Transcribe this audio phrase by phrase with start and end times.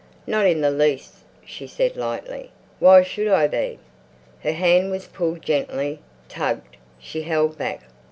[0.25, 2.49] "Not in the least," she said lightly.
[2.79, 3.77] "Why should I be?"
[4.39, 6.75] Her hand was pulled gently, tugged.
[6.97, 7.83] She held back.